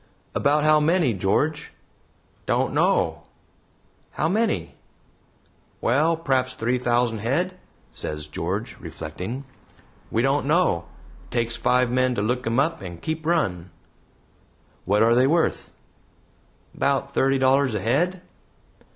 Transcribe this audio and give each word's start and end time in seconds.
"About 0.33 0.63
how 0.63 0.79
many, 0.79 1.13
George?" 1.13 1.73
"Don't 2.47 2.73
know." 2.73 3.21
"How 4.13 4.27
many?" 4.27 4.73
"'Well, 5.79 6.17
p'r'aps 6.17 6.55
three 6.55 6.79
thousand 6.79 7.19
head," 7.19 7.53
says 7.91 8.25
George, 8.27 8.77
reflecting. 8.79 9.45
"We 10.09 10.23
don't 10.23 10.47
know, 10.47 10.85
takes 11.29 11.55
five 11.55 11.91
men 11.91 12.15
to 12.15 12.23
look 12.23 12.47
'em 12.47 12.59
up 12.59 12.81
and 12.81 12.99
keep 12.99 13.27
run." 13.27 13.69
"What 14.85 15.03
are 15.03 15.13
they 15.13 15.27
worth?" 15.27 15.71
"About 16.73 17.13
thirty 17.13 17.37
dollars 17.37 17.75
a 17.75 17.79
head." 17.81 18.23